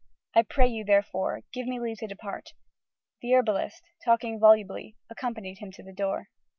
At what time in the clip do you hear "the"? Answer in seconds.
3.21-3.35, 5.83-5.93